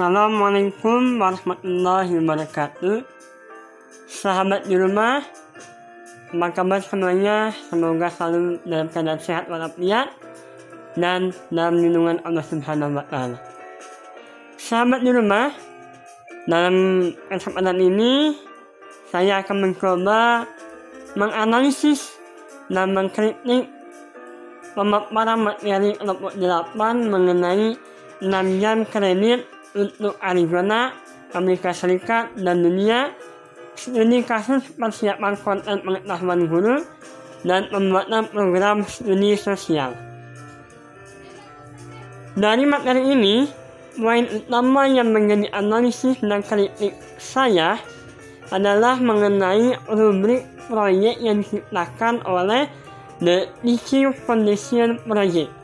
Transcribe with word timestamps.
Assalamualaikum 0.00 1.20
warahmatullahi 1.20 2.24
wabarakatuh. 2.24 3.04
Sahabat 4.08 4.64
di 4.64 4.72
rumah, 4.72 5.20
apa 6.32 6.46
kabar 6.56 6.80
semuanya? 6.80 7.52
Semoga 7.68 8.08
selalu 8.08 8.64
dalam 8.64 8.88
keadaan 8.88 9.20
sehat 9.20 9.52
walafiat 9.52 10.08
dan 10.96 11.36
dalam 11.52 11.84
lindungan 11.84 12.16
Allah 12.24 12.40
Subhanahu 12.40 12.96
wa 12.96 13.04
taala. 13.12 13.44
Sahabat 14.56 15.04
di 15.04 15.12
rumah, 15.12 15.52
dalam 16.48 17.04
kesempatan 17.28 17.76
ini 17.76 18.40
saya 19.12 19.44
akan 19.44 19.68
mencoba 19.68 20.48
menganalisis 21.12 22.16
dan 22.72 22.96
mengkritik 22.96 23.68
pemaparan 24.72 25.44
materi 25.44 25.92
kelompok 25.92 26.32
8 26.40 26.72
mengenai 27.04 27.76
6 28.24 28.64
jam 28.64 28.88
kredit 28.88 29.59
untuk 29.74 30.18
Arizona, 30.18 30.94
Amerika 31.34 31.70
Serikat, 31.70 32.34
dan 32.38 32.62
dunia 32.62 33.14
studi 33.78 34.20
kasus 34.26 34.66
persiapan 34.76 35.34
konten 35.40 35.80
pengetahuan 35.80 36.44
guru 36.50 36.76
dan 37.46 37.70
pembuatan 37.72 38.28
program 38.28 38.84
studi 38.84 39.32
sosial. 39.38 39.96
Dari 42.36 42.64
materi 42.68 43.10
ini, 43.10 43.48
poin 43.98 44.28
utama 44.30 44.86
yang 44.86 45.10
menjadi 45.10 45.50
analisis 45.50 46.20
dan 46.22 46.44
kritik 46.44 46.94
saya 47.18 47.80
adalah 48.50 48.98
mengenai 48.98 49.78
rubrik 49.90 50.46
proyek 50.66 51.18
yang 51.18 51.42
diciptakan 51.42 52.22
oleh 52.26 52.70
The 53.20 53.50
Issue 53.66 54.14
Foundation 54.24 55.02
Project. 55.04 55.59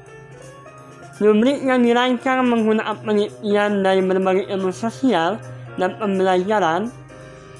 Rubrik 1.16 1.64
yang 1.64 1.80
dirancang 1.80 2.44
menggunakan 2.44 2.92
penelitian 3.00 3.80
dari 3.80 4.04
berbagai 4.04 4.52
ilmu 4.52 4.68
sosial 4.68 5.40
dan 5.80 5.96
pembelajaran 5.96 6.92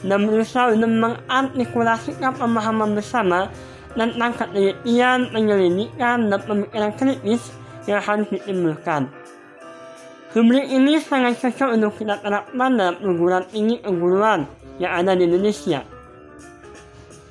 dan 0.04 0.20
berusaha 0.28 0.76
untuk 0.76 0.92
mengartikulasikan 0.92 2.36
pemahaman 2.36 2.92
bersama 2.92 3.48
tentang 3.96 4.36
ketelitian, 4.36 5.32
penyelidikan, 5.32 6.28
dan 6.28 6.40
pemikiran 6.44 6.92
kritis 7.00 7.48
yang 7.88 8.04
harus 8.04 8.28
ditimbulkan. 8.28 9.08
Rubrik 10.36 10.68
ini 10.68 11.00
sangat 11.00 11.41
cocok 11.41 11.80
untuk 11.80 11.96
kita 11.96 12.20
terapkan 12.20 12.76
dalam 12.76 13.00
perguruan 13.00 13.44
tinggi 13.48 13.80
keguruan 13.80 14.44
yang 14.76 15.00
ada 15.00 15.16
di 15.16 15.24
Indonesia. 15.24 15.80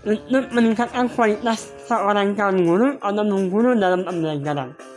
Untuk 0.02 0.50
meningkatkan 0.50 1.06
kualitas 1.14 1.70
seorang 1.86 2.34
calon 2.34 2.66
guru 2.66 2.90
atau 2.98 3.22
mengguru 3.22 3.78
dalam 3.78 4.02
pembelajaran. 4.02 4.95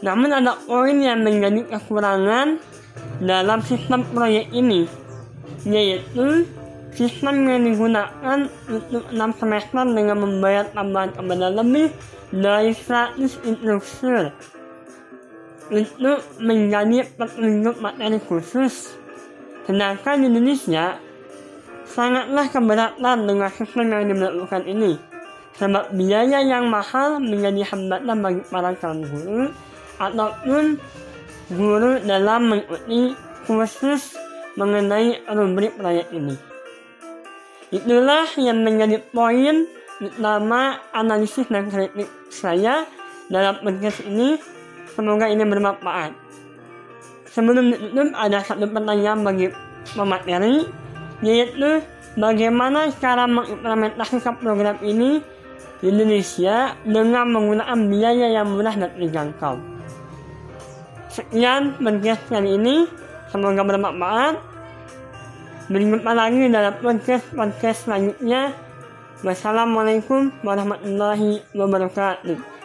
Namun 0.00 0.32
ada 0.32 0.56
poin 0.64 0.96
yang 0.96 1.20
menjadi 1.20 1.76
kekurangan 1.76 2.56
dalam 3.20 3.60
sistem 3.60 4.00
proyek 4.16 4.48
ini, 4.52 4.88
yaitu 5.68 6.48
sistem 6.96 7.44
yang 7.44 7.62
digunakan 7.68 8.48
untuk 8.66 9.04
6 9.12 9.40
semester 9.40 9.84
dengan 9.84 10.16
membayar 10.24 10.64
tambahan 10.72 11.12
kepada 11.12 11.46
lebih 11.52 11.92
dari 12.32 12.72
100 12.72 13.20
instruktur 13.44 14.32
untuk 15.70 16.18
menjadi 16.40 17.06
petunjuk 17.14 17.76
materi 17.78 18.18
khusus. 18.24 18.96
Sedangkan 19.68 20.24
di 20.24 20.26
Indonesia, 20.32 20.98
sangatlah 21.86 22.46
keberatan 22.50 23.18
dengan 23.28 23.50
sistem 23.52 23.86
yang 23.92 24.04
dilakukan 24.10 24.64
ini. 24.66 24.98
Sebab 25.60 25.92
biaya 25.92 26.40
yang 26.40 26.72
mahal 26.72 27.20
menjadi 27.20 27.68
hambatan 27.68 28.16
bagi 28.24 28.42
para 28.48 28.72
calon 28.80 29.04
guru 29.04 29.44
ataupun 30.00 30.80
guru 31.52 32.00
dalam 32.02 32.48
mengikuti 32.48 33.12
kursus 33.44 34.16
mengenai 34.56 35.20
rubrik 35.30 35.76
proyek 35.76 36.08
ini. 36.10 36.34
Itulah 37.70 38.26
yang 38.34 38.66
menjadi 38.66 38.98
poin 39.14 39.68
utama 40.02 40.80
analisis 40.90 41.46
dan 41.46 41.70
kritik 41.70 42.08
saya 42.32 42.88
dalam 43.30 43.62
podcast 43.62 44.02
ini. 44.08 44.40
Semoga 44.90 45.30
ini 45.30 45.46
bermanfaat. 45.46 46.10
Sebelum 47.30 47.70
ditutup 47.70 48.10
ada 48.18 48.42
satu 48.42 48.66
pertanyaan 48.66 49.22
bagi 49.22 49.54
pemateri, 49.94 50.66
yaitu 51.22 51.78
bagaimana 52.18 52.90
cara 52.98 53.30
mengimplementasikan 53.30 54.34
program 54.42 54.82
ini 54.82 55.22
di 55.78 55.94
Indonesia 55.94 56.74
dengan 56.82 57.30
menggunakan 57.30 57.78
biaya 57.86 58.34
yang 58.34 58.50
murah 58.50 58.74
dan 58.74 58.90
terjangkau. 58.98 59.69
Sekian 61.20 61.76
podcast 61.76 62.24
kali 62.32 62.56
ini. 62.56 62.88
Semoga 63.28 63.60
bermanfaat. 63.60 64.40
Berjumpa 65.68 66.16
lagi 66.16 66.48
dalam 66.48 66.72
podcast-podcast 66.80 67.84
selanjutnya. 67.84 68.56
Wassalamualaikum 69.20 70.32
warahmatullahi 70.40 71.44
wabarakatuh. 71.52 72.59